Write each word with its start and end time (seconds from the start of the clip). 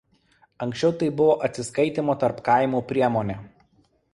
Anksčiau 0.65 0.95
tai 1.03 1.09
buvo 1.19 1.35
atsiskaitymo 1.49 2.15
tarp 2.25 2.41
kaimų 2.49 2.81
priemonė. 2.93 3.37